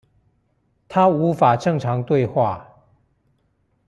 [0.87, 2.65] 他無法正常對話